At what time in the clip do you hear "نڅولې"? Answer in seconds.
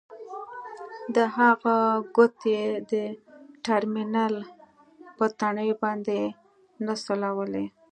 6.85-7.65